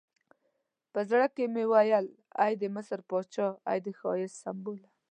[0.93, 2.05] په زړه کې مې ویل
[2.43, 4.89] ای د مصر پاچا، ای د ښایست سمبوله.